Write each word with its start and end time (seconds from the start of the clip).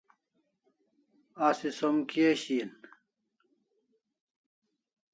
Asi 1.49 1.69
som 1.79 1.95
kia 2.09 2.33
shian? 2.41 2.71